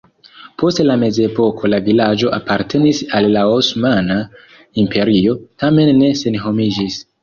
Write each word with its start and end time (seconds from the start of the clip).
Post 0.61 0.79
la 0.91 0.95
mezepoko 1.03 1.71
la 1.73 1.81
vilaĝo 1.89 2.33
apartenis 2.39 3.03
al 3.21 3.31
la 3.37 3.45
Osmana 3.61 4.21
Imperio, 4.87 5.41
tamen 5.63 5.97
ne 6.05 6.15
senhomiĝis. 6.27 7.05